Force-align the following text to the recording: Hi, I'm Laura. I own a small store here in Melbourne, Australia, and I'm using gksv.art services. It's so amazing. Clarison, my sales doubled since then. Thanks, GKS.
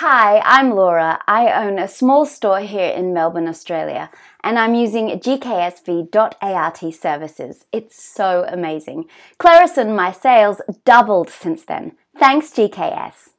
Hi, 0.00 0.38
I'm 0.44 0.76
Laura. 0.76 1.20
I 1.26 1.50
own 1.50 1.76
a 1.76 1.88
small 1.88 2.24
store 2.24 2.60
here 2.60 2.88
in 2.88 3.12
Melbourne, 3.12 3.48
Australia, 3.48 4.10
and 4.44 4.56
I'm 4.56 4.76
using 4.76 5.08
gksv.art 5.08 6.94
services. 6.94 7.64
It's 7.72 8.00
so 8.00 8.44
amazing. 8.46 9.06
Clarison, 9.40 9.96
my 9.96 10.12
sales 10.12 10.62
doubled 10.84 11.30
since 11.30 11.64
then. 11.64 11.96
Thanks, 12.16 12.50
GKS. 12.50 13.30